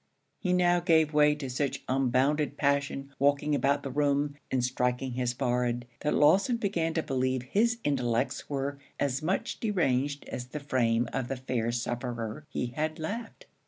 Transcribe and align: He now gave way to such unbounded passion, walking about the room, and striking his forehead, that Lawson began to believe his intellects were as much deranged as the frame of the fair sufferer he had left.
He 0.39 0.51
now 0.51 0.79
gave 0.79 1.13
way 1.13 1.35
to 1.35 1.47
such 1.47 1.83
unbounded 1.87 2.57
passion, 2.57 3.13
walking 3.19 3.53
about 3.53 3.83
the 3.83 3.91
room, 3.91 4.35
and 4.49 4.63
striking 4.63 5.11
his 5.11 5.31
forehead, 5.33 5.85
that 5.99 6.15
Lawson 6.15 6.57
began 6.57 6.95
to 6.95 7.03
believe 7.03 7.43
his 7.43 7.77
intellects 7.83 8.49
were 8.49 8.79
as 8.99 9.21
much 9.21 9.59
deranged 9.59 10.27
as 10.27 10.47
the 10.47 10.59
frame 10.59 11.07
of 11.13 11.27
the 11.27 11.37
fair 11.37 11.71
sufferer 11.71 12.47
he 12.49 12.73
had 12.75 12.97
left. 12.97 13.45